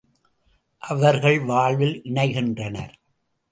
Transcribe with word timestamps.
அவர்கள் 0.81 1.39
வாழ்வில் 1.41 2.01
இணைகின்றனர். 2.03 2.93